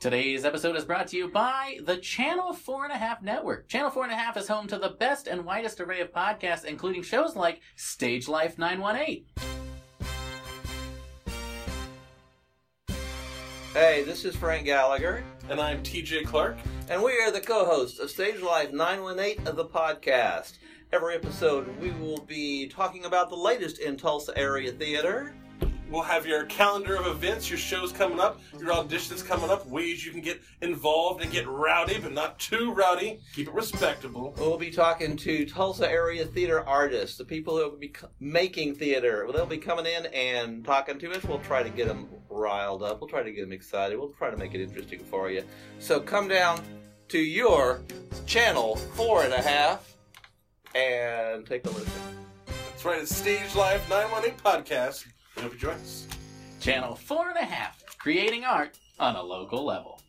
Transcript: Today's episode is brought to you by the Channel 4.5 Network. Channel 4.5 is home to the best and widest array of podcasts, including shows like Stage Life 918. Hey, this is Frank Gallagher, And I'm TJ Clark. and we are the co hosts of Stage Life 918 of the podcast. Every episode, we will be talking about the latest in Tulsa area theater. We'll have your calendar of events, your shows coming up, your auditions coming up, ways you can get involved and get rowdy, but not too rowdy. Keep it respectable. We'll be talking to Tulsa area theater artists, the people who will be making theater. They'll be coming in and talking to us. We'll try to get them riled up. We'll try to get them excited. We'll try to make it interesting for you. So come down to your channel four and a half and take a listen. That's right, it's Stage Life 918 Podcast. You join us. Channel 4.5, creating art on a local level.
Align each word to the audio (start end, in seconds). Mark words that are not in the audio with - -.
Today's 0.00 0.46
episode 0.46 0.76
is 0.76 0.84
brought 0.86 1.08
to 1.08 1.16
you 1.18 1.28
by 1.28 1.78
the 1.84 1.98
Channel 1.98 2.54
4.5 2.54 3.20
Network. 3.20 3.68
Channel 3.68 3.90
4.5 3.90 4.36
is 4.38 4.48
home 4.48 4.66
to 4.68 4.78
the 4.78 4.88
best 4.98 5.26
and 5.26 5.44
widest 5.44 5.78
array 5.78 6.00
of 6.00 6.10
podcasts, 6.10 6.64
including 6.64 7.02
shows 7.02 7.36
like 7.36 7.60
Stage 7.76 8.26
Life 8.26 8.56
918. 8.56 9.26
Hey, 13.74 14.02
this 14.04 14.24
is 14.24 14.34
Frank 14.34 14.64
Gallagher, 14.64 15.22
And 15.50 15.60
I'm 15.60 15.82
TJ 15.82 16.24
Clark. 16.24 16.56
and 16.88 17.02
we 17.02 17.12
are 17.20 17.30
the 17.30 17.40
co 17.42 17.66
hosts 17.66 17.98
of 17.98 18.10
Stage 18.10 18.40
Life 18.40 18.72
918 18.72 19.46
of 19.46 19.56
the 19.56 19.66
podcast. 19.66 20.54
Every 20.94 21.14
episode, 21.14 21.68
we 21.78 21.90
will 21.90 22.24
be 22.24 22.68
talking 22.68 23.04
about 23.04 23.28
the 23.28 23.36
latest 23.36 23.78
in 23.78 23.98
Tulsa 23.98 24.32
area 24.36 24.72
theater. 24.72 25.34
We'll 25.90 26.02
have 26.02 26.24
your 26.24 26.44
calendar 26.44 26.94
of 26.94 27.06
events, 27.08 27.50
your 27.50 27.58
shows 27.58 27.90
coming 27.90 28.20
up, 28.20 28.40
your 28.60 28.72
auditions 28.72 29.26
coming 29.26 29.50
up, 29.50 29.66
ways 29.66 30.06
you 30.06 30.12
can 30.12 30.20
get 30.20 30.40
involved 30.62 31.20
and 31.20 31.32
get 31.32 31.48
rowdy, 31.48 31.98
but 31.98 32.12
not 32.12 32.38
too 32.38 32.72
rowdy. 32.72 33.18
Keep 33.34 33.48
it 33.48 33.54
respectable. 33.54 34.32
We'll 34.38 34.56
be 34.56 34.70
talking 34.70 35.16
to 35.16 35.44
Tulsa 35.44 35.90
area 35.90 36.24
theater 36.24 36.60
artists, 36.64 37.18
the 37.18 37.24
people 37.24 37.56
who 37.56 37.68
will 37.68 37.76
be 37.76 37.92
making 38.20 38.76
theater. 38.76 39.28
They'll 39.34 39.46
be 39.46 39.58
coming 39.58 39.86
in 39.86 40.06
and 40.06 40.64
talking 40.64 40.96
to 41.00 41.10
us. 41.10 41.24
We'll 41.24 41.40
try 41.40 41.64
to 41.64 41.70
get 41.70 41.88
them 41.88 42.08
riled 42.28 42.84
up. 42.84 43.00
We'll 43.00 43.10
try 43.10 43.24
to 43.24 43.32
get 43.32 43.40
them 43.40 43.52
excited. 43.52 43.98
We'll 43.98 44.12
try 44.12 44.30
to 44.30 44.36
make 44.36 44.54
it 44.54 44.62
interesting 44.62 45.00
for 45.00 45.28
you. 45.28 45.42
So 45.80 45.98
come 45.98 46.28
down 46.28 46.62
to 47.08 47.18
your 47.18 47.82
channel 48.26 48.76
four 48.76 49.24
and 49.24 49.32
a 49.32 49.42
half 49.42 49.96
and 50.76 51.44
take 51.44 51.66
a 51.66 51.70
listen. 51.70 51.92
That's 52.46 52.84
right, 52.84 53.02
it's 53.02 53.14
Stage 53.14 53.56
Life 53.56 53.88
918 53.90 54.38
Podcast. 54.38 55.04
You 55.36 55.50
join 55.56 55.74
us. 55.74 56.06
Channel 56.60 56.94
4.5, 56.94 57.98
creating 57.98 58.44
art 58.44 58.78
on 58.98 59.16
a 59.16 59.22
local 59.22 59.64
level. 59.64 60.00